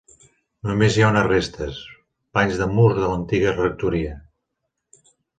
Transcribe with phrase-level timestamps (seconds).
[0.67, 1.81] Només hi ha unes restes,
[2.37, 4.15] panys de murs de l'antiga rectoria.